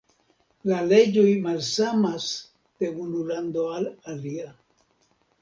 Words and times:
La 0.69 0.77
leĝoj 0.91 1.25
malsamas 1.43 2.25
de 2.85 2.91
unu 3.05 3.23
lando 3.33 3.69
al 3.75 3.87
alia. 4.17 4.51